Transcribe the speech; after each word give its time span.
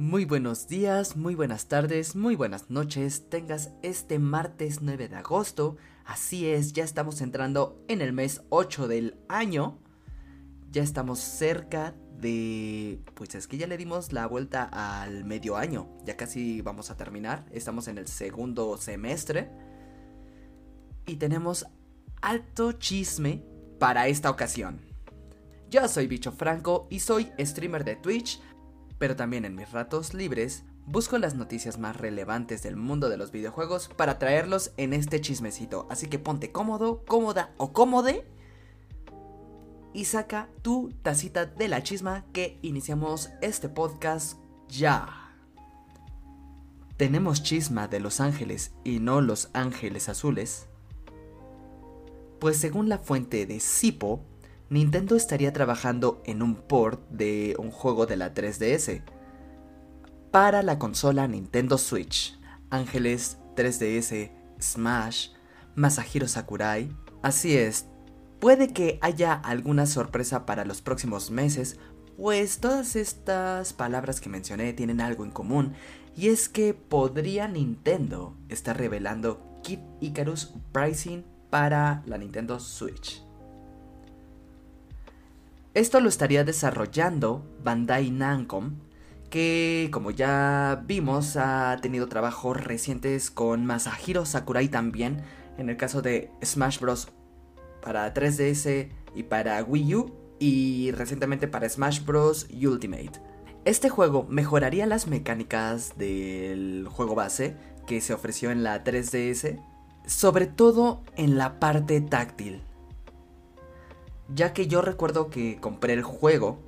Muy 0.00 0.24
buenos 0.24 0.66
días, 0.66 1.14
muy 1.14 1.34
buenas 1.34 1.68
tardes, 1.68 2.16
muy 2.16 2.34
buenas 2.34 2.70
noches. 2.70 3.28
Tengas 3.28 3.72
este 3.82 4.18
martes 4.18 4.80
9 4.80 5.08
de 5.08 5.16
agosto. 5.16 5.76
Así 6.06 6.48
es, 6.48 6.72
ya 6.72 6.84
estamos 6.84 7.20
entrando 7.20 7.84
en 7.86 8.00
el 8.00 8.14
mes 8.14 8.40
8 8.48 8.88
del 8.88 9.18
año. 9.28 9.76
Ya 10.70 10.82
estamos 10.82 11.18
cerca 11.18 11.94
de... 12.18 13.02
Pues 13.12 13.34
es 13.34 13.46
que 13.46 13.58
ya 13.58 13.66
le 13.66 13.76
dimos 13.76 14.14
la 14.14 14.26
vuelta 14.26 14.70
al 14.72 15.26
medio 15.26 15.58
año. 15.58 15.86
Ya 16.06 16.16
casi 16.16 16.62
vamos 16.62 16.90
a 16.90 16.96
terminar. 16.96 17.44
Estamos 17.52 17.86
en 17.86 17.98
el 17.98 18.08
segundo 18.08 18.78
semestre. 18.78 19.50
Y 21.04 21.16
tenemos 21.16 21.66
alto 22.22 22.72
chisme 22.72 23.44
para 23.78 24.08
esta 24.08 24.30
ocasión. 24.30 24.80
Yo 25.70 25.86
soy 25.86 26.08
Bicho 26.08 26.32
Franco 26.32 26.88
y 26.90 26.98
soy 26.98 27.30
streamer 27.38 27.84
de 27.84 27.94
Twitch, 27.94 28.40
pero 29.00 29.16
también 29.16 29.46
en 29.46 29.54
mis 29.54 29.72
ratos 29.72 30.12
libres 30.12 30.62
busco 30.84 31.16
las 31.16 31.34
noticias 31.34 31.78
más 31.78 31.96
relevantes 31.96 32.62
del 32.62 32.76
mundo 32.76 33.08
de 33.08 33.16
los 33.16 33.32
videojuegos 33.32 33.88
para 33.88 34.18
traerlos 34.18 34.72
en 34.76 34.92
este 34.92 35.22
chismecito. 35.22 35.86
Así 35.88 36.06
que 36.06 36.18
ponte 36.18 36.52
cómodo, 36.52 37.02
cómoda 37.06 37.54
o 37.56 37.72
cómode 37.72 38.26
y 39.94 40.04
saca 40.04 40.50
tu 40.60 40.92
tacita 41.00 41.46
de 41.46 41.68
la 41.68 41.82
chisma 41.82 42.26
que 42.34 42.58
iniciamos 42.60 43.30
este 43.40 43.70
podcast 43.70 44.38
ya. 44.68 45.34
¿Tenemos 46.98 47.42
chisma 47.42 47.88
de 47.88 48.00
Los 48.00 48.20
Ángeles 48.20 48.74
y 48.84 48.98
no 48.98 49.22
Los 49.22 49.48
Ángeles 49.54 50.10
Azules? 50.10 50.66
Pues 52.38 52.58
según 52.58 52.90
la 52.90 52.98
fuente 52.98 53.46
de 53.46 53.60
Sipo, 53.60 54.26
Nintendo 54.70 55.16
estaría 55.16 55.52
trabajando 55.52 56.22
en 56.24 56.42
un 56.42 56.54
port 56.54 57.00
de 57.10 57.56
un 57.58 57.72
juego 57.72 58.06
de 58.06 58.16
la 58.16 58.32
3DS 58.32 59.02
para 60.30 60.62
la 60.62 60.78
consola 60.78 61.26
Nintendo 61.26 61.76
Switch. 61.76 62.38
Ángeles, 62.70 63.38
3DS, 63.56 64.30
Smash, 64.60 65.30
Masahiro 65.74 66.28
Sakurai. 66.28 66.88
Así 67.20 67.56
es, 67.56 67.86
puede 68.38 68.72
que 68.72 69.00
haya 69.02 69.32
alguna 69.32 69.86
sorpresa 69.86 70.46
para 70.46 70.64
los 70.64 70.82
próximos 70.82 71.32
meses, 71.32 71.76
pues 72.16 72.60
todas 72.60 72.94
estas 72.94 73.72
palabras 73.72 74.20
que 74.20 74.28
mencioné 74.28 74.72
tienen 74.72 75.00
algo 75.00 75.24
en 75.24 75.32
común, 75.32 75.72
y 76.16 76.28
es 76.28 76.48
que 76.48 76.74
podría 76.74 77.48
Nintendo 77.48 78.36
estar 78.48 78.78
revelando 78.78 79.60
Kid 79.64 79.80
Icarus 80.00 80.54
Pricing 80.70 81.24
para 81.50 82.04
la 82.06 82.18
Nintendo 82.18 82.60
Switch. 82.60 83.20
Esto 85.80 85.98
lo 86.00 86.10
estaría 86.10 86.44
desarrollando 86.44 87.42
Bandai 87.64 88.10
Namco, 88.10 88.64
que 89.30 89.88
como 89.90 90.10
ya 90.10 90.84
vimos 90.86 91.38
ha 91.38 91.74
tenido 91.80 92.06
trabajos 92.06 92.62
recientes 92.62 93.30
con 93.30 93.64
Masahiro 93.64 94.26
Sakurai 94.26 94.68
también, 94.68 95.22
en 95.56 95.70
el 95.70 95.78
caso 95.78 96.02
de 96.02 96.30
Smash 96.44 96.80
Bros. 96.80 97.08
para 97.80 98.12
3DS 98.12 98.90
y 99.14 99.22
para 99.22 99.64
Wii 99.64 99.94
U, 99.94 100.12
y 100.38 100.90
recientemente 100.90 101.48
para 101.48 101.66
Smash 101.66 102.04
Bros. 102.04 102.46
Ultimate. 102.50 103.12
Este 103.64 103.88
juego 103.88 104.26
mejoraría 104.28 104.84
las 104.84 105.06
mecánicas 105.06 105.96
del 105.96 106.88
juego 106.90 107.14
base 107.14 107.56
que 107.86 108.02
se 108.02 108.12
ofreció 108.12 108.50
en 108.50 108.64
la 108.64 108.84
3DS 108.84 109.58
sobre 110.04 110.44
todo 110.44 111.04
en 111.16 111.38
la 111.38 111.58
parte 111.58 112.02
táctil. 112.02 112.64
Ya 114.34 114.52
que 114.52 114.66
yo 114.66 114.82
recuerdo 114.82 115.30
que 115.30 115.58
compré 115.60 115.92
el 115.94 116.02
juego 116.02 116.58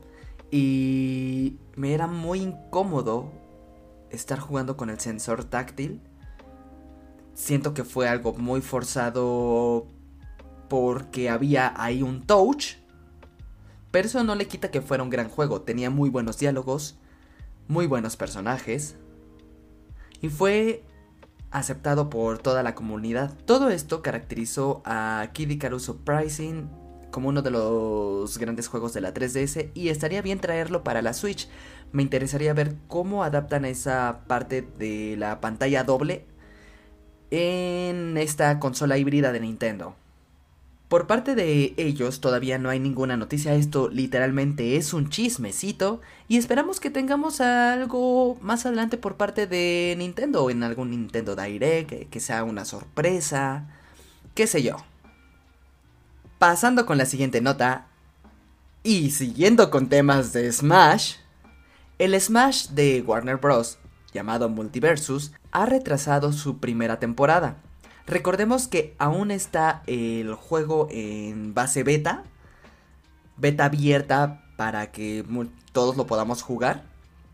y 0.50 1.58
me 1.76 1.94
era 1.94 2.06
muy 2.06 2.40
incómodo 2.40 3.30
estar 4.10 4.38
jugando 4.38 4.76
con 4.76 4.90
el 4.90 5.00
sensor 5.00 5.44
táctil. 5.44 6.00
Siento 7.34 7.72
que 7.72 7.84
fue 7.84 8.08
algo 8.08 8.34
muy 8.34 8.60
forzado 8.60 9.86
porque 10.68 11.30
había 11.30 11.72
ahí 11.76 12.02
un 12.02 12.22
touch. 12.26 12.76
Pero 13.90 14.06
eso 14.06 14.24
no 14.24 14.34
le 14.34 14.48
quita 14.48 14.70
que 14.70 14.82
fuera 14.82 15.02
un 15.02 15.10
gran 15.10 15.28
juego. 15.28 15.62
Tenía 15.62 15.90
muy 15.90 16.10
buenos 16.10 16.38
diálogos, 16.38 16.98
muy 17.68 17.86
buenos 17.86 18.16
personajes. 18.16 18.96
Y 20.20 20.28
fue 20.28 20.84
aceptado 21.50 22.10
por 22.10 22.38
toda 22.38 22.62
la 22.62 22.74
comunidad. 22.74 23.36
Todo 23.44 23.70
esto 23.70 24.02
caracterizó 24.02 24.82
a 24.84 25.28
Kid 25.32 25.50
Icarus 25.50 25.88
como 27.12 27.28
uno 27.28 27.42
de 27.42 27.52
los 27.52 28.38
grandes 28.38 28.66
juegos 28.66 28.92
de 28.92 29.00
la 29.00 29.14
3DS 29.14 29.70
y 29.74 29.90
estaría 29.90 30.22
bien 30.22 30.40
traerlo 30.40 30.82
para 30.82 31.02
la 31.02 31.12
Switch. 31.12 31.48
Me 31.92 32.02
interesaría 32.02 32.54
ver 32.54 32.74
cómo 32.88 33.22
adaptan 33.22 33.64
esa 33.64 34.22
parte 34.26 34.66
de 34.78 35.14
la 35.16 35.40
pantalla 35.40 35.84
doble 35.84 36.24
en 37.30 38.16
esta 38.18 38.58
consola 38.58 38.98
híbrida 38.98 39.30
de 39.30 39.38
Nintendo. 39.38 39.94
Por 40.88 41.06
parte 41.06 41.34
de 41.34 41.72
ellos 41.78 42.20
todavía 42.20 42.58
no 42.58 42.68
hay 42.68 42.78
ninguna 42.78 43.16
noticia, 43.16 43.54
esto 43.54 43.88
literalmente 43.88 44.76
es 44.76 44.92
un 44.92 45.08
chismecito 45.08 46.02
y 46.28 46.36
esperamos 46.36 46.80
que 46.80 46.90
tengamos 46.90 47.40
algo 47.40 48.36
más 48.42 48.66
adelante 48.66 48.98
por 48.98 49.16
parte 49.16 49.46
de 49.46 49.94
Nintendo, 49.96 50.50
en 50.50 50.62
algún 50.62 50.90
Nintendo 50.90 51.34
Direct, 51.34 52.10
que 52.10 52.20
sea 52.20 52.44
una 52.44 52.66
sorpresa, 52.66 53.70
qué 54.34 54.46
sé 54.46 54.62
yo. 54.62 54.76
Pasando 56.42 56.86
con 56.86 56.98
la 56.98 57.06
siguiente 57.06 57.40
nota 57.40 57.86
y 58.82 59.12
siguiendo 59.12 59.70
con 59.70 59.88
temas 59.88 60.32
de 60.32 60.50
Smash, 60.50 61.18
el 62.00 62.20
Smash 62.20 62.70
de 62.70 63.00
Warner 63.06 63.36
Bros., 63.36 63.78
llamado 64.12 64.48
Multiversus, 64.48 65.30
ha 65.52 65.66
retrasado 65.66 66.32
su 66.32 66.58
primera 66.58 66.98
temporada 66.98 67.58
Recordemos 68.08 68.66
que 68.66 68.96
aún 68.98 69.30
está 69.30 69.84
el 69.86 70.34
juego 70.34 70.88
en 70.90 71.54
base 71.54 71.84
beta, 71.84 72.24
beta 73.36 73.66
abierta 73.66 74.42
para 74.56 74.90
que 74.90 75.24
todos 75.70 75.96
lo 75.96 76.08
podamos 76.08 76.42
jugar. 76.42 76.82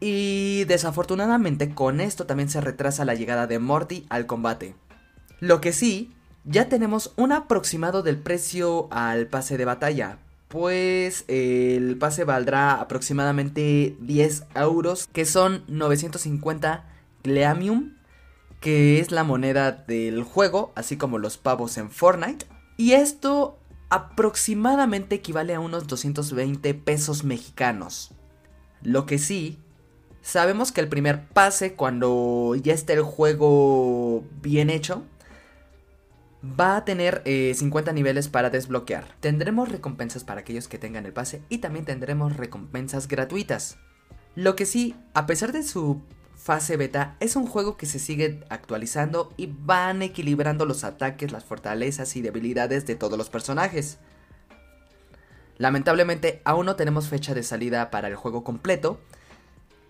Y 0.01 0.65
desafortunadamente 0.65 1.75
con 1.75 2.03
esto 2.03 2.27
también 2.27 2.51
se 2.51 2.61
retrasa 2.61 3.07
la 3.07 3.15
llegada 3.15 3.47
de 3.47 3.59
Morty 3.59 4.05
al 4.11 4.27
combate. 4.27 4.75
Lo 5.41 5.63
que 5.63 5.73
sí, 5.73 6.13
ya 6.49 6.69
tenemos 6.69 7.13
un 7.17 7.33
aproximado 7.33 8.03
del 8.03 8.19
precio 8.19 8.89
al 8.91 9.27
pase 9.27 9.57
de 9.57 9.65
batalla. 9.65 10.19
Pues 10.49 11.25
el 11.29 11.99
pase 11.99 12.25
valdrá 12.25 12.81
aproximadamente 12.81 13.97
10 14.01 14.47
euros, 14.55 15.07
que 15.13 15.27
son 15.27 15.63
950 15.69 16.87
Gleamium 17.23 17.99
que 18.61 18.99
es 18.99 19.11
la 19.11 19.25
moneda 19.25 19.73
del 19.73 20.23
juego, 20.25 20.73
así 20.75 20.97
como 20.97 21.19
los 21.19 21.39
pavos 21.39 21.79
en 21.79 21.91
Fortnite. 21.91 22.47
Y 22.77 22.93
esto 22.93 23.59
aproximadamente 23.89 25.17
equivale 25.17 25.55
a 25.55 25.61
unos 25.61 25.87
220 25.87 26.75
pesos 26.75 27.25
mexicanos. 27.25 28.13
Lo 28.83 29.07
que 29.07 29.19
sí, 29.19 29.59
sabemos 30.23 30.73
que 30.73 30.81
el 30.81 30.89
primer 30.89 31.29
pase, 31.29 31.75
cuando 31.75 32.55
ya 32.57 32.75
esté 32.75 32.95
el 32.95 33.03
juego 33.03 34.25
bien 34.43 34.71
hecho, 34.71 35.05
va 36.43 36.77
a 36.77 36.85
tener 36.85 37.23
50 37.25 37.91
eh, 37.91 37.95
niveles 37.95 38.29
para 38.29 38.51
desbloquear. 38.51 39.17
Tendremos 39.21 39.69
recompensas 39.69 40.25
para 40.25 40.41
aquellos 40.41 40.69
que 40.69 40.79
tengan 40.79 41.07
el 41.07 41.13
pase 41.13 41.43
y 41.49 41.59
también 41.59 41.85
tendremos 41.85 42.37
recompensas 42.37 43.09
gratuitas. 43.09 43.79
Lo 44.35 44.55
que 44.55 44.67
sí, 44.67 44.95
a 45.15 45.27
pesar 45.27 45.53
de 45.53 45.63
su 45.63 46.03
fase 46.37 46.77
beta 46.77 47.17
es 47.19 47.35
un 47.35 47.47
juego 47.47 47.77
que 47.77 47.87
se 47.87 47.99
sigue 47.99 48.45
actualizando 48.49 49.33
y 49.37 49.47
van 49.47 50.03
equilibrando 50.03 50.65
los 50.65 50.85
ataques, 50.85 51.33
las 51.33 51.45
fortalezas 51.45 52.15
y 52.17 52.23
debilidades 52.23 52.87
de 52.87 52.95
todos 52.95 53.19
los 53.19 53.31
personajes. 53.31 53.99
Lamentablemente 55.57 56.41
aún 56.45 56.67
no 56.67 56.77
tenemos 56.77 57.09
fecha 57.09 57.35
de 57.35 57.43
salida 57.43 57.91
para 57.91 58.07
el 58.07 58.15
juego 58.15 58.45
completo 58.45 59.01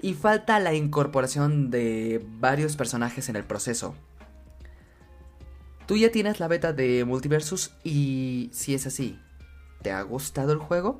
y 0.00 0.14
falta 0.14 0.58
la 0.60 0.72
incorporación 0.72 1.70
de 1.70 2.24
varios 2.38 2.76
personajes 2.76 3.28
en 3.28 3.36
el 3.36 3.44
proceso. 3.44 3.94
Tú 5.88 5.96
ya 5.96 6.12
tienes 6.12 6.38
la 6.38 6.48
beta 6.48 6.74
de 6.74 7.06
Multiversus 7.06 7.72
y 7.82 8.50
si 8.52 8.74
es 8.74 8.86
así, 8.86 9.18
¿te 9.80 9.90
ha 9.90 10.02
gustado 10.02 10.52
el 10.52 10.58
juego? 10.58 10.98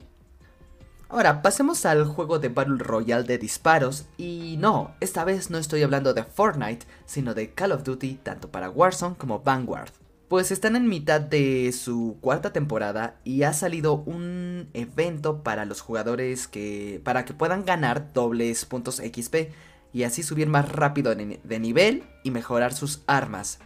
Ahora, 1.11 1.43
pasemos 1.43 1.85
al 1.85 2.07
juego 2.07 2.39
de 2.39 2.49
Battle 2.49 2.79
Royale 2.79 3.25
de 3.25 3.37
disparos 3.37 4.07
y 4.17 4.57
no, 4.59 4.95
esta 5.01 5.25
vez 5.25 5.51
no 5.51 5.59
estoy 5.59 5.83
hablando 5.83 6.15
de 6.15 6.25
Fortnite, 6.25 6.87
sino 7.05 7.35
de 7.35 7.53
Call 7.53 7.73
of 7.73 7.85
Duty 7.85 8.15
tanto 8.23 8.51
para 8.51 8.71
Warzone 8.71 9.17
como 9.17 9.41
Vanguard. 9.41 9.91
Pues 10.27 10.51
están 10.51 10.75
en 10.75 10.89
mitad 10.89 11.21
de 11.21 11.71
su 11.73 12.17
cuarta 12.23 12.55
temporada 12.55 13.21
y 13.25 13.43
ha 13.43 13.53
salido 13.53 13.93
un 13.93 14.71
evento 14.73 15.43
para 15.43 15.67
los 15.67 15.83
jugadores 15.83 16.49
que 16.49 17.03
para 17.05 17.27
que 17.27 17.35
puedan 17.35 17.67
ganar 17.67 18.15
dobles 18.15 18.65
puntos 18.65 19.03
XP 19.05 19.53
y 19.93 20.05
así 20.05 20.23
subir 20.23 20.47
más 20.49 20.73
rápido 20.73 21.15
de 21.15 21.59
nivel 21.59 22.05
y 22.25 22.31
mejorar 22.31 22.73
sus 22.73 23.03
armas. 23.07 23.59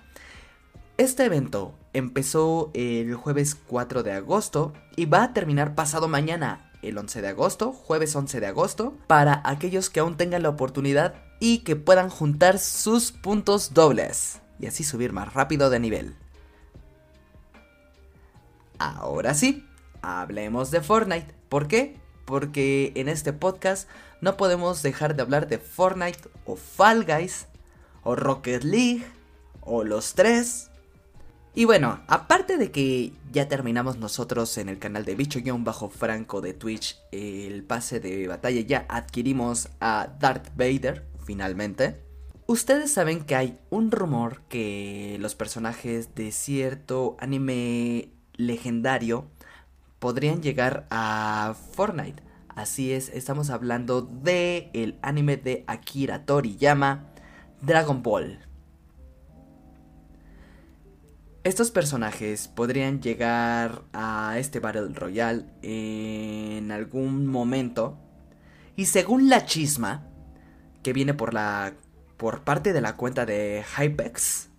Este 1.02 1.24
evento 1.24 1.74
empezó 1.94 2.70
el 2.74 3.16
jueves 3.16 3.56
4 3.56 4.04
de 4.04 4.12
agosto 4.12 4.72
y 4.94 5.06
va 5.06 5.24
a 5.24 5.32
terminar 5.32 5.74
pasado 5.74 6.06
mañana, 6.06 6.70
el 6.80 6.96
11 6.96 7.22
de 7.22 7.26
agosto, 7.26 7.72
jueves 7.72 8.14
11 8.14 8.38
de 8.38 8.46
agosto, 8.46 8.94
para 9.08 9.42
aquellos 9.44 9.90
que 9.90 9.98
aún 9.98 10.16
tengan 10.16 10.44
la 10.44 10.50
oportunidad 10.50 11.14
y 11.40 11.64
que 11.64 11.74
puedan 11.74 12.08
juntar 12.08 12.60
sus 12.60 13.10
puntos 13.10 13.74
dobles 13.74 14.42
y 14.60 14.66
así 14.66 14.84
subir 14.84 15.12
más 15.12 15.34
rápido 15.34 15.70
de 15.70 15.80
nivel. 15.80 16.14
Ahora 18.78 19.34
sí, 19.34 19.66
hablemos 20.02 20.70
de 20.70 20.82
Fortnite. 20.82 21.34
¿Por 21.48 21.66
qué? 21.66 21.96
Porque 22.26 22.92
en 22.94 23.08
este 23.08 23.32
podcast 23.32 23.88
no 24.20 24.36
podemos 24.36 24.84
dejar 24.84 25.16
de 25.16 25.22
hablar 25.22 25.48
de 25.48 25.58
Fortnite 25.58 26.28
o 26.46 26.54
Fall 26.54 27.04
Guys 27.04 27.48
o 28.04 28.14
Rocket 28.14 28.62
League 28.62 29.04
o 29.62 29.82
los 29.82 30.14
tres. 30.14 30.68
Y 31.54 31.66
bueno, 31.66 32.00
aparte 32.06 32.56
de 32.56 32.70
que 32.70 33.12
ya 33.30 33.46
terminamos 33.46 33.98
nosotros 33.98 34.56
en 34.56 34.70
el 34.70 34.78
canal 34.78 35.04
de 35.04 35.14
Bicho-Franco 35.14 36.40
de 36.40 36.54
Twitch 36.54 36.98
el 37.10 37.62
pase 37.64 38.00
de 38.00 38.26
batalla, 38.26 38.60
ya 38.62 38.86
adquirimos 38.88 39.68
a 39.78 40.08
Darth 40.18 40.48
Vader 40.56 41.04
finalmente. 41.24 42.00
Ustedes 42.46 42.92
saben 42.92 43.24
que 43.24 43.36
hay 43.36 43.58
un 43.68 43.90
rumor 43.90 44.42
que 44.48 45.18
los 45.20 45.34
personajes 45.34 46.14
de 46.14 46.32
cierto 46.32 47.16
anime 47.20 48.08
legendario 48.34 49.26
podrían 49.98 50.42
llegar 50.42 50.86
a 50.90 51.54
Fortnite. 51.74 52.22
Así 52.48 52.92
es, 52.92 53.10
estamos 53.10 53.50
hablando 53.50 54.02
de 54.02 54.70
el 54.72 54.98
anime 55.02 55.36
de 55.36 55.64
Akira 55.66 56.24
Toriyama, 56.24 57.12
Dragon 57.60 58.02
Ball. 58.02 58.38
Estos 61.44 61.72
personajes 61.72 62.46
podrían 62.46 63.02
llegar 63.02 63.82
a 63.92 64.38
este 64.38 64.60
Battle 64.60 64.94
Royale 64.94 65.46
en 65.62 66.70
algún 66.70 67.26
momento. 67.26 67.98
Y 68.76 68.86
según 68.86 69.28
la 69.28 69.44
chisma, 69.44 70.06
que 70.84 70.92
viene 70.92 71.14
por 71.14 71.34
la 71.34 71.74
por 72.16 72.44
parte 72.44 72.72
de 72.72 72.80
la 72.80 72.96
cuenta 72.96 73.26
de 73.26 73.64
Hypex, 73.76 74.50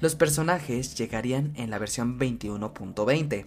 los 0.00 0.14
personajes 0.14 0.94
llegarían 0.94 1.52
en 1.56 1.68
la 1.68 1.78
versión 1.78 2.18
21.20, 2.18 3.44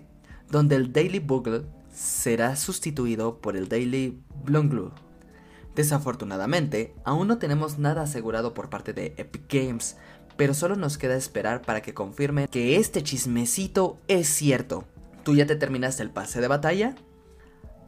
donde 0.51 0.75
el 0.75 0.93
Daily 0.93 1.17
Bugle 1.17 1.65
será 1.91 2.55
sustituido 2.55 3.41
por 3.41 3.57
el 3.57 3.67
Daily 3.67 4.21
Blunglu. 4.43 4.91
Desafortunadamente, 5.73 6.93
aún 7.03 7.27
no 7.27 7.39
tenemos 7.39 7.79
nada 7.79 8.03
asegurado 8.03 8.53
por 8.53 8.69
parte 8.69 8.93
de 8.93 9.15
Epic 9.17 9.51
Games, 9.51 9.97
pero 10.37 10.53
solo 10.53 10.75
nos 10.75 10.97
queda 10.97 11.15
esperar 11.15 11.61
para 11.61 11.81
que 11.81 11.93
confirme 11.93 12.47
que 12.47 12.77
este 12.77 13.03
chismecito 13.03 13.97
es 14.07 14.27
cierto. 14.27 14.85
¿Tú 15.23 15.35
ya 15.35 15.45
te 15.45 15.55
terminaste 15.55 16.03
el 16.03 16.11
pase 16.11 16.41
de 16.41 16.47
batalla? 16.47 16.95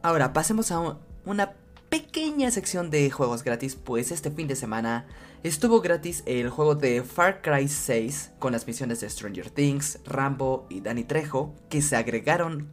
Ahora 0.02 0.32
pasemos 0.32 0.72
a 0.72 0.98
una 1.24 1.54
pequeña 1.88 2.50
sección 2.50 2.90
de 2.90 3.10
juegos 3.10 3.44
gratis, 3.44 3.76
pues 3.76 4.12
este 4.12 4.30
fin 4.30 4.48
de 4.48 4.56
semana 4.56 5.06
estuvo 5.42 5.80
gratis 5.80 6.22
el 6.26 6.50
juego 6.50 6.74
de 6.74 7.02
Far 7.02 7.40
Cry 7.42 7.68
6 7.68 8.32
con 8.38 8.52
las 8.52 8.66
misiones 8.66 9.00
de 9.00 9.08
Stranger 9.08 9.50
Things, 9.50 10.00
Rambo 10.04 10.66
y 10.68 10.80
Danny 10.80 11.04
Trejo 11.04 11.54
que 11.68 11.80
se 11.82 11.96
agregaron 11.96 12.72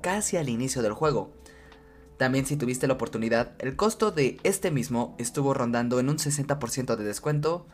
casi 0.00 0.36
al 0.36 0.48
inicio 0.48 0.82
del 0.82 0.92
juego. 0.92 1.32
También 2.16 2.44
si 2.44 2.56
tuviste 2.56 2.86
la 2.86 2.94
oportunidad, 2.94 3.52
el 3.58 3.76
costo 3.76 4.10
de 4.10 4.38
este 4.42 4.70
mismo 4.70 5.14
estuvo 5.18 5.54
rondando 5.54 6.00
en 6.00 6.10
un 6.10 6.18
60% 6.18 6.96
de 6.96 7.04
descuento. 7.04 7.66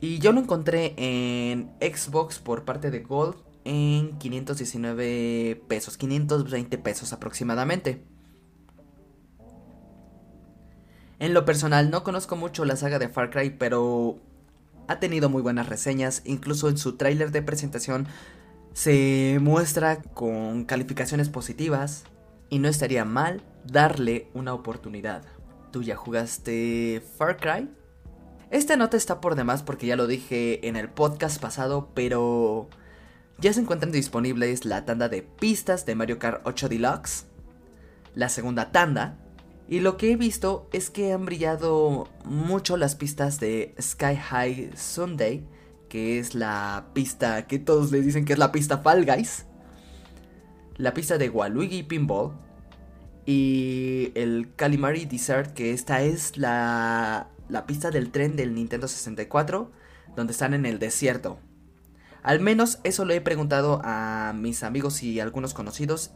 Y 0.00 0.18
yo 0.18 0.32
lo 0.32 0.40
encontré 0.40 0.94
en 0.96 1.70
Xbox 1.80 2.38
por 2.38 2.64
parte 2.64 2.90
de 2.90 3.00
Gold 3.00 3.36
en 3.64 4.18
519 4.18 5.62
pesos, 5.68 5.98
520 5.98 6.78
pesos 6.78 7.12
aproximadamente. 7.12 8.02
En 11.18 11.34
lo 11.34 11.44
personal 11.44 11.90
no 11.90 12.02
conozco 12.02 12.34
mucho 12.34 12.64
la 12.64 12.76
saga 12.76 12.98
de 12.98 13.10
Far 13.10 13.28
Cry, 13.28 13.50
pero 13.50 14.18
ha 14.88 14.98
tenido 15.00 15.28
muy 15.28 15.42
buenas 15.42 15.68
reseñas, 15.68 16.22
incluso 16.24 16.70
en 16.70 16.78
su 16.78 16.96
tráiler 16.96 17.30
de 17.30 17.42
presentación 17.42 18.06
se 18.72 19.38
muestra 19.40 20.00
con 20.00 20.64
calificaciones 20.64 21.28
positivas 21.28 22.04
y 22.48 22.58
no 22.58 22.68
estaría 22.68 23.04
mal 23.04 23.42
darle 23.66 24.28
una 24.32 24.54
oportunidad. 24.54 25.22
¿Tú 25.72 25.82
ya 25.82 25.94
jugaste 25.94 27.02
Far 27.18 27.36
Cry? 27.36 27.68
Esta 28.50 28.76
nota 28.76 28.96
está 28.96 29.20
por 29.20 29.36
demás 29.36 29.62
porque 29.62 29.86
ya 29.86 29.94
lo 29.94 30.08
dije 30.08 30.66
en 30.66 30.74
el 30.74 30.88
podcast 30.88 31.40
pasado, 31.40 31.90
pero 31.94 32.68
ya 33.38 33.52
se 33.52 33.60
encuentran 33.60 33.92
disponibles 33.92 34.64
la 34.64 34.84
tanda 34.84 35.08
de 35.08 35.22
pistas 35.22 35.86
de 35.86 35.94
Mario 35.94 36.18
Kart 36.18 36.42
8 36.44 36.68
Deluxe, 36.68 37.26
la 38.16 38.28
segunda 38.28 38.72
tanda, 38.72 39.18
y 39.68 39.78
lo 39.78 39.96
que 39.96 40.10
he 40.10 40.16
visto 40.16 40.68
es 40.72 40.90
que 40.90 41.12
han 41.12 41.26
brillado 41.26 42.08
mucho 42.24 42.76
las 42.76 42.96
pistas 42.96 43.38
de 43.38 43.72
Sky 43.80 44.16
High 44.16 44.72
Sunday, 44.76 45.46
que 45.88 46.18
es 46.18 46.34
la 46.34 46.86
pista 46.92 47.46
que 47.46 47.60
todos 47.60 47.92
le 47.92 48.00
dicen 48.00 48.24
que 48.24 48.32
es 48.32 48.38
la 48.40 48.50
pista 48.50 48.78
Fall 48.78 49.06
Guys, 49.06 49.46
la 50.76 50.92
pista 50.92 51.18
de 51.18 51.28
Waluigi 51.28 51.84
Pinball 51.84 52.32
y 53.26 54.10
el 54.16 54.48
Calimari 54.56 55.04
Desert, 55.04 55.54
que 55.54 55.72
esta 55.72 56.02
es 56.02 56.36
la, 56.36 57.28
la 57.50 57.66
pista 57.66 57.90
del 57.90 58.10
tren 58.10 58.36
del 58.36 58.54
Nintendo 58.54 58.88
64, 58.88 59.70
donde 60.16 60.32
están 60.32 60.54
en 60.54 60.66
el 60.66 60.78
desierto. 60.78 61.38
Al 62.22 62.40
menos 62.40 62.78
eso 62.84 63.04
lo 63.04 63.14
he 63.14 63.20
preguntado 63.20 63.80
a 63.84 64.32
mis 64.34 64.62
amigos 64.62 65.02
y 65.02 65.20
algunos 65.20 65.54
conocidos. 65.54 66.10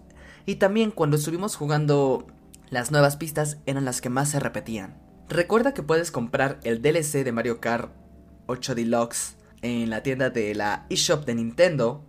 Y 0.47 0.57
también 0.57 0.91
cuando 0.91 1.17
estuvimos 1.17 1.57
jugando 1.57 2.27
las 2.71 2.91
nuevas 2.91 3.17
pistas 3.17 3.59
eran 3.67 3.85
las 3.85 4.01
que 4.01 4.11
más 4.11 4.31
se 4.31 4.41
repetían. 4.41 5.01
Recuerda 5.29 5.73
que 5.73 5.83
puedes 5.83 6.11
comprar 6.11 6.61
el 6.65 6.83
DLC 6.83 7.25
de 7.25 7.33
Mario 7.33 7.61
Kart 7.61 7.93
8 8.47 8.75
Deluxe 8.75 9.37
en 9.63 9.89
la 9.89 10.03
tienda 10.03 10.29
de 10.29 10.55
la 10.55 10.87
eShop 10.91 11.25
de 11.25 11.35
Nintendo. 11.35 12.05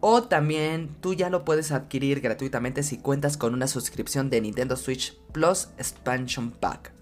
O 0.00 0.22
también 0.22 0.96
tú 1.00 1.14
ya 1.14 1.30
lo 1.30 1.44
puedes 1.44 1.72
adquirir 1.72 2.20
gratuitamente 2.20 2.82
si 2.82 2.98
cuentas 2.98 3.36
con 3.36 3.54
una 3.54 3.66
suscripción 3.66 4.30
de 4.30 4.40
Nintendo 4.40 4.76
Switch 4.76 5.18
Plus 5.32 5.68
Expansion 5.78 6.50
Pack. 6.50 6.92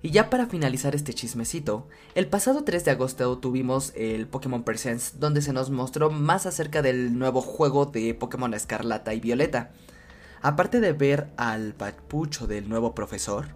Y 0.00 0.10
ya 0.10 0.30
para 0.30 0.46
finalizar 0.46 0.94
este 0.94 1.12
chismecito, 1.12 1.88
el 2.14 2.28
pasado 2.28 2.62
3 2.62 2.84
de 2.84 2.92
agosto 2.92 3.36
tuvimos 3.38 3.92
el 3.96 4.28
Pokémon 4.28 4.62
Presents 4.62 5.18
donde 5.18 5.42
se 5.42 5.52
nos 5.52 5.70
mostró 5.70 6.08
más 6.08 6.46
acerca 6.46 6.82
del 6.82 7.18
nuevo 7.18 7.40
juego 7.40 7.86
de 7.86 8.14
Pokémon 8.14 8.54
Escarlata 8.54 9.12
y 9.12 9.18
Violeta. 9.18 9.72
Aparte 10.40 10.80
de 10.80 10.92
ver 10.92 11.30
al 11.36 11.74
papucho 11.74 12.46
del 12.46 12.68
nuevo 12.68 12.94
profesor 12.94 13.48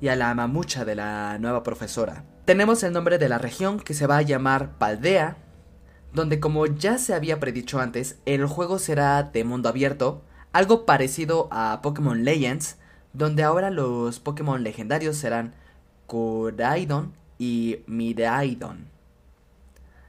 y 0.00 0.08
a 0.08 0.16
la 0.16 0.34
mamucha 0.34 0.84
de 0.84 0.96
la 0.96 1.38
nueva 1.38 1.62
profesora, 1.62 2.24
tenemos 2.46 2.82
el 2.82 2.92
nombre 2.92 3.18
de 3.18 3.28
la 3.28 3.38
región 3.38 3.78
que 3.78 3.94
se 3.94 4.08
va 4.08 4.16
a 4.16 4.22
llamar 4.22 4.76
Paldea, 4.76 5.36
donde 6.12 6.40
como 6.40 6.66
ya 6.66 6.98
se 6.98 7.14
había 7.14 7.38
predicho 7.38 7.78
antes, 7.78 8.18
el 8.26 8.44
juego 8.46 8.80
será 8.80 9.22
de 9.22 9.44
mundo 9.44 9.68
abierto, 9.68 10.24
algo 10.52 10.84
parecido 10.84 11.46
a 11.52 11.78
Pokémon 11.80 12.24
Legends, 12.24 12.76
donde 13.12 13.44
ahora 13.44 13.70
los 13.70 14.18
Pokémon 14.18 14.64
legendarios 14.64 15.16
serán 15.16 15.54
Koraidon 16.10 17.14
y 17.38 17.84
Miraidon. 17.86 18.88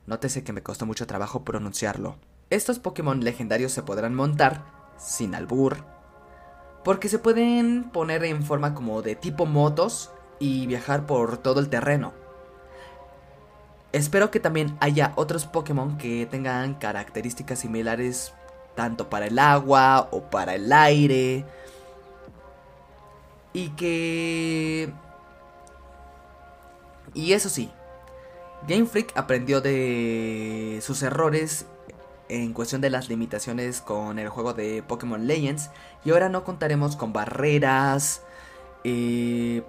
Nótese 0.07 0.43
que 0.43 0.51
me 0.51 0.63
costó 0.63 0.87
mucho 0.87 1.05
trabajo 1.05 1.45
pronunciarlo. 1.45 2.15
Estos 2.49 2.79
Pokémon 2.79 3.23
legendarios 3.23 3.71
se 3.71 3.83
podrán 3.83 4.15
montar, 4.15 4.65
sin 4.97 5.35
albur, 5.35 5.85
porque 6.83 7.07
se 7.07 7.19
pueden 7.19 7.91
poner 7.91 8.23
en 8.23 8.41
forma 8.43 8.73
como 8.73 9.03
de 9.03 9.15
tipo 9.15 9.45
motos 9.45 10.09
y 10.39 10.65
viajar 10.65 11.05
por 11.05 11.37
todo 11.37 11.59
el 11.59 11.69
terreno. 11.69 12.13
Espero 13.91 14.31
que 14.31 14.39
también 14.39 14.75
haya 14.79 15.13
otros 15.17 15.45
Pokémon 15.45 15.99
que 15.99 16.25
tengan 16.25 16.73
características 16.73 17.59
similares 17.59 18.33
tanto 18.73 19.07
para 19.07 19.27
el 19.27 19.37
agua 19.37 20.09
o 20.11 20.31
para 20.31 20.55
el 20.55 20.73
aire. 20.73 21.45
Y 23.53 23.69
que... 23.69 24.91
Y 27.13 27.33
eso 27.33 27.49
sí, 27.49 27.69
Game 28.67 28.85
Freak 28.85 29.11
aprendió 29.15 29.61
de 29.61 30.79
sus 30.81 31.01
errores 31.01 31.65
en 32.29 32.53
cuestión 32.53 32.79
de 32.79 32.89
las 32.89 33.09
limitaciones 33.09 33.81
con 33.81 34.17
el 34.17 34.29
juego 34.29 34.53
de 34.53 34.83
Pokémon 34.83 35.27
Legends. 35.27 35.69
Y 36.05 36.11
ahora 36.11 36.29
no 36.29 36.43
contaremos 36.43 36.95
con 36.95 37.11
barreras, 37.11 38.21
eh, 38.83 39.63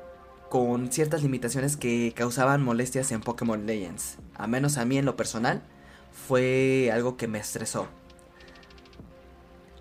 con 0.48 0.92
ciertas 0.92 1.22
limitaciones 1.22 1.76
que 1.76 2.12
causaban 2.14 2.62
molestias 2.62 3.10
en 3.12 3.20
Pokémon 3.20 3.66
Legends. 3.66 4.18
A 4.34 4.46
menos 4.46 4.76
a 4.76 4.84
mí 4.84 4.98
en 4.98 5.06
lo 5.06 5.16
personal, 5.16 5.62
fue 6.28 6.90
algo 6.92 7.16
que 7.16 7.26
me 7.26 7.38
estresó. 7.38 7.88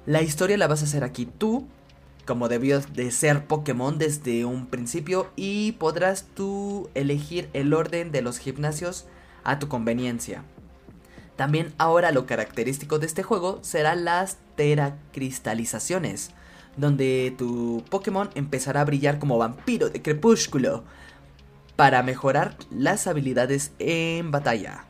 La 0.05 0.21
historia 0.21 0.57
la 0.57 0.67
vas 0.67 0.81
a 0.81 0.85
hacer 0.85 1.03
aquí 1.03 1.25
tú, 1.27 1.67
como 2.25 2.47
debió 2.47 2.79
de 2.79 3.11
ser 3.11 3.45
Pokémon 3.45 3.97
desde 3.97 4.45
un 4.45 4.67
principio, 4.67 5.31
y 5.35 5.73
podrás 5.73 6.25
tú 6.35 6.89
elegir 6.93 7.49
el 7.53 7.73
orden 7.73 8.11
de 8.11 8.21
los 8.21 8.37
gimnasios 8.37 9.05
a 9.43 9.59
tu 9.59 9.67
conveniencia. 9.67 10.43
También 11.35 11.73
ahora 11.77 12.11
lo 12.11 12.25
característico 12.25 12.99
de 12.99 13.07
este 13.07 13.23
juego 13.23 13.59
será 13.61 13.95
las 13.95 14.37
teracristalizaciones, 14.55 16.31
donde 16.77 17.33
tu 17.37 17.83
Pokémon 17.89 18.29
empezará 18.35 18.81
a 18.81 18.85
brillar 18.85 19.17
como 19.19 19.37
vampiro 19.37 19.89
de 19.89 20.01
crepúsculo. 20.01 20.83
para 21.81 22.03
mejorar 22.03 22.57
las 22.69 23.07
habilidades 23.07 23.71
en 23.79 24.29
batalla. 24.29 24.85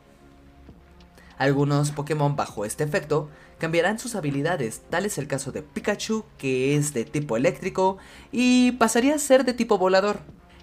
Algunos 1.42 1.90
Pokémon 1.90 2.36
bajo 2.36 2.64
este 2.64 2.84
efecto 2.84 3.28
cambiarán 3.58 3.98
sus 3.98 4.14
habilidades, 4.14 4.82
tal 4.90 5.06
es 5.06 5.18
el 5.18 5.26
caso 5.26 5.50
de 5.50 5.62
Pikachu, 5.62 6.24
que 6.38 6.76
es 6.76 6.94
de 6.94 7.04
tipo 7.04 7.36
eléctrico, 7.36 7.98
y 8.30 8.70
pasaría 8.70 9.16
a 9.16 9.18
ser 9.18 9.44
de 9.44 9.52
tipo 9.52 9.76
volador. 9.76 10.20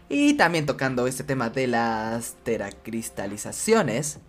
Y 0.08 0.36
también 0.36 0.66
tocando 0.66 1.06
este 1.06 1.26
tema 1.26 1.50
de 1.50 1.68
las 1.68 2.38
teracristalizaciones, 2.44 4.20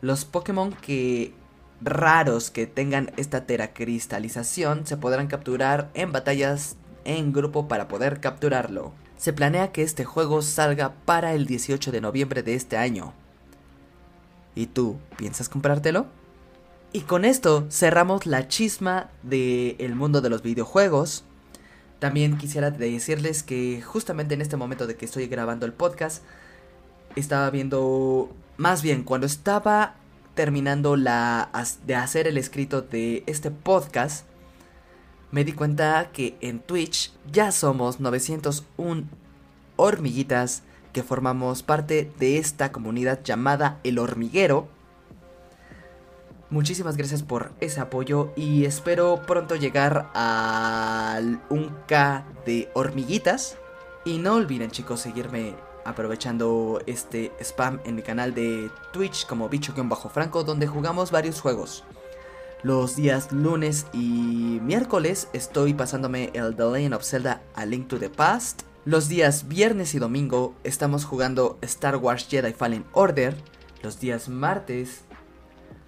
los 0.00 0.24
Pokémon 0.24 0.72
que 0.72 1.34
raros 1.82 2.50
que 2.50 2.66
tengan 2.66 3.12
esta 3.18 3.44
teracristalización 3.44 4.86
se 4.86 4.96
podrán 4.96 5.26
capturar 5.26 5.90
en 5.92 6.12
batallas 6.12 6.78
en 7.04 7.34
grupo 7.34 7.68
para 7.68 7.88
poder 7.88 8.20
capturarlo. 8.20 8.94
Se 9.18 9.34
planea 9.34 9.70
que 9.70 9.82
este 9.82 10.06
juego 10.06 10.40
salga 10.40 10.94
para 11.04 11.34
el 11.34 11.44
18 11.44 11.92
de 11.92 12.00
noviembre 12.00 12.42
de 12.42 12.54
este 12.54 12.78
año. 12.78 13.12
¿Y 14.54 14.66
tú 14.66 14.98
piensas 15.16 15.48
comprártelo? 15.48 16.06
Y 16.92 17.00
con 17.00 17.24
esto 17.24 17.66
cerramos 17.70 18.24
la 18.24 18.46
chisma 18.46 19.10
del 19.22 19.94
mundo 19.96 20.20
de 20.20 20.30
los 20.30 20.42
videojuegos. 20.42 21.24
También 21.98 22.38
quisiera 22.38 22.70
decirles 22.70 23.42
que 23.42 23.82
justamente 23.82 24.34
en 24.34 24.42
este 24.42 24.56
momento 24.56 24.86
de 24.86 24.96
que 24.96 25.06
estoy 25.06 25.26
grabando 25.26 25.66
el 25.66 25.72
podcast, 25.72 26.22
estaba 27.16 27.50
viendo, 27.50 28.30
más 28.56 28.82
bien 28.82 29.02
cuando 29.02 29.26
estaba 29.26 29.96
terminando 30.34 30.96
la, 30.96 31.50
de 31.84 31.94
hacer 31.94 32.26
el 32.26 32.38
escrito 32.38 32.82
de 32.82 33.24
este 33.26 33.50
podcast, 33.50 34.26
me 35.30 35.44
di 35.44 35.52
cuenta 35.52 36.10
que 36.12 36.36
en 36.40 36.60
Twitch 36.60 37.12
ya 37.32 37.50
somos 37.50 37.98
901 37.98 39.04
hormiguitas 39.76 40.62
que 40.94 41.02
formamos 41.02 41.62
parte 41.62 42.10
de 42.18 42.38
esta 42.38 42.72
comunidad 42.72 43.22
llamada 43.22 43.80
El 43.84 43.98
Hormiguero. 43.98 44.68
Muchísimas 46.48 46.96
gracias 46.96 47.22
por 47.22 47.52
ese 47.60 47.80
apoyo 47.80 48.32
y 48.36 48.64
espero 48.64 49.20
pronto 49.26 49.56
llegar 49.56 50.10
al 50.14 51.46
1K 51.50 52.24
de 52.46 52.70
hormiguitas. 52.72 53.58
Y 54.06 54.18
no 54.18 54.34
olviden 54.34 54.70
chicos 54.70 55.00
seguirme 55.00 55.54
aprovechando 55.84 56.80
este 56.86 57.32
spam 57.40 57.80
en 57.84 57.96
mi 57.96 58.02
canal 58.02 58.32
de 58.34 58.70
Twitch 58.92 59.26
como 59.26 59.48
bicho-franco 59.48 60.44
donde 60.44 60.66
jugamos 60.66 61.10
varios 61.10 61.40
juegos. 61.40 61.84
Los 62.62 62.96
días 62.96 63.32
lunes 63.32 63.86
y 63.92 64.60
miércoles 64.62 65.28
estoy 65.32 65.74
pasándome 65.74 66.30
el 66.34 66.54
The 66.54 66.64
Legend 66.64 66.94
of 66.94 67.04
Zelda 67.04 67.42
A 67.54 67.66
Link 67.66 67.88
to 67.88 67.98
the 67.98 68.08
Past. 68.08 68.62
Los 68.84 69.08
días 69.08 69.48
viernes 69.48 69.94
y 69.94 69.98
domingo 69.98 70.54
estamos 70.64 71.04
jugando 71.04 71.58
Star 71.62 71.96
Wars 71.96 72.26
Jedi 72.28 72.52
Fallen 72.52 72.84
Order. 72.92 73.36
Los 73.82 73.98
días 73.98 74.28
martes 74.28 75.02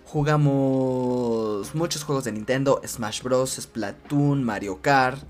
jugamos 0.04 1.74
muchos 1.74 2.04
juegos 2.04 2.24
de 2.24 2.32
Nintendo, 2.32 2.80
Smash 2.86 3.22
Bros, 3.22 3.56
Splatoon, 3.60 4.42
Mario 4.42 4.80
Kart, 4.80 5.22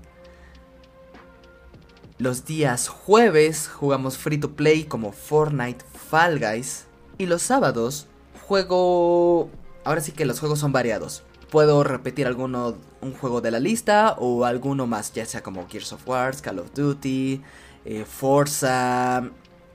los 2.19 2.45
días 2.45 2.87
jueves 2.87 3.67
jugamos 3.67 4.17
free 4.17 4.39
to 4.39 4.53
play 4.55 4.85
como 4.85 5.11
Fortnite, 5.11 5.85
Fall 6.09 6.39
Guys. 6.39 6.85
Y 7.19 7.27
los 7.27 7.43
sábados 7.43 8.07
juego... 8.47 9.51
Ahora 9.83 10.01
sí 10.01 10.13
que 10.13 10.25
los 10.25 10.39
juegos 10.39 10.57
son 10.57 10.71
variados. 10.71 11.21
Puedo 11.51 11.83
repetir 11.83 12.25
alguno, 12.25 12.75
un 13.07 13.13
juego 13.13 13.41
de 13.41 13.51
la 13.51 13.59
lista 13.59 14.15
o 14.19 14.45
alguno 14.45 14.87
más, 14.87 15.13
ya 15.13 15.25
sea 15.25 15.41
como 15.41 15.67
Gears 15.67 15.93
of 15.93 16.07
War, 16.07 16.35
Call 16.41 16.59
of 16.59 16.73
Duty, 16.73 17.41
eh, 17.85 18.05
Forza, 18.05 19.29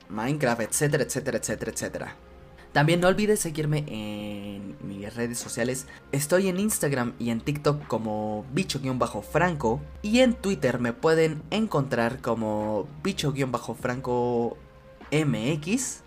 Minecraft, 0.09 0.61
etcétera, 0.61 1.03
etcétera, 1.03 1.37
etcétera, 1.37 1.71
etcétera. 1.71 2.15
También 2.73 3.01
no 3.01 3.07
olvides 3.07 3.39
seguirme 3.39 3.85
en 3.87 4.75
mis 4.81 5.13
redes 5.15 5.37
sociales. 5.37 5.85
Estoy 6.11 6.47
en 6.47 6.59
Instagram 6.59 7.13
y 7.19 7.29
en 7.29 7.39
TikTok 7.39 7.85
como 7.87 8.45
bicho-franco. 8.51 9.79
Y 10.01 10.19
en 10.19 10.33
Twitter 10.33 10.79
me 10.79 10.91
pueden 10.91 11.43
encontrar 11.51 12.19
como 12.19 12.87
bicho-franco 13.03 14.57
MX. 15.11 16.02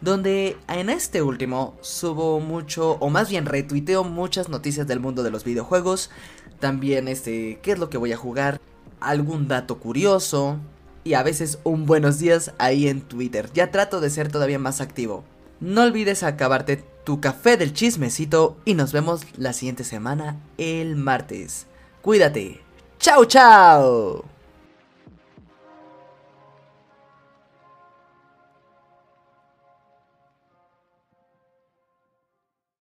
Donde 0.00 0.56
en 0.68 0.88
este 0.88 1.22
último 1.22 1.76
subo 1.82 2.40
mucho, 2.40 2.92
o 3.00 3.10
más 3.10 3.28
bien 3.28 3.46
retuiteo 3.46 4.02
muchas 4.02 4.48
noticias 4.48 4.86
del 4.86 5.00
mundo 5.00 5.22
de 5.22 5.30
los 5.30 5.44
videojuegos. 5.44 6.10
También 6.58 7.08
este, 7.08 7.58
qué 7.62 7.72
es 7.72 7.78
lo 7.78 7.90
que 7.90 7.98
voy 7.98 8.12
a 8.12 8.16
jugar, 8.16 8.60
algún 9.00 9.48
dato 9.48 9.78
curioso. 9.78 10.58
Y 11.04 11.14
a 11.14 11.22
veces 11.22 11.58
un 11.64 11.86
buenos 11.86 12.18
días 12.18 12.52
ahí 12.58 12.88
en 12.88 13.00
Twitter. 13.00 13.50
Ya 13.52 13.70
trato 13.70 14.00
de 14.00 14.10
ser 14.10 14.30
todavía 14.30 14.58
más 14.58 14.80
activo. 14.80 15.24
No 15.60 15.82
olvides 15.82 16.22
acabarte 16.22 16.84
tu 17.04 17.20
café 17.20 17.56
del 17.56 17.72
chismecito 17.72 18.56
y 18.64 18.74
nos 18.74 18.92
vemos 18.92 19.22
la 19.36 19.52
siguiente 19.52 19.84
semana 19.84 20.40
el 20.58 20.96
martes. 20.96 21.66
Cuídate. 22.02 22.60
Chao, 22.98 23.24
chao. 23.24 24.29